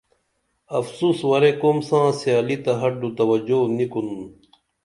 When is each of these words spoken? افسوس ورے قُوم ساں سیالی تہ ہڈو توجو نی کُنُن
افسوس 0.79 1.19
ورے 1.29 1.51
قُوم 1.61 1.77
ساں 1.87 2.07
سیالی 2.19 2.55
تہ 2.63 2.71
ہڈو 2.81 3.09
توجو 3.17 3.59
نی 3.75 3.85
کُنُن 3.91 4.21